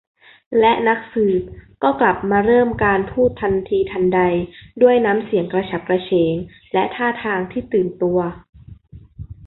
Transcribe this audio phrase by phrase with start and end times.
[0.59, 1.41] และนักสืบ
[1.83, 4.19] ก็กลับมาเริ่มการพูดทันทีทันใด
[4.81, 6.33] ด้วยน้ำเสียงกระฉับกระเฉง
[6.73, 8.19] และท่าทางที่ตื่นตัว